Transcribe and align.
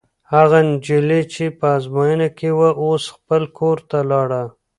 هغه 0.33 0.57
نجلۍ 0.69 1.21
چې 1.33 1.45
په 1.57 1.65
ازموینه 1.77 2.27
کې 2.37 2.49
وه، 2.57 2.69
اوس 2.83 3.03
خپل 3.15 3.41
کور 3.57 3.77
ته 3.89 3.99
لاړه. 4.11 4.43